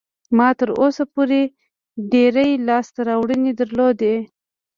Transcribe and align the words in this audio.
ما 0.37 0.49
تر 0.59 0.69
اوسه 0.81 1.03
پورې 1.13 1.41
ډېرې 2.11 2.47
لاسته 2.67 2.99
راوړنې 3.09 3.51
درلودې. 3.59 4.15